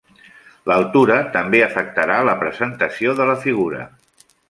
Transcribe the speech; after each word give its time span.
L'altura 0.71 1.17
també 1.35 1.63
afectarà 1.67 2.17
la 2.31 2.37
presentació 2.43 3.17
de 3.21 3.33
la 3.33 3.41
figura. 3.49 3.89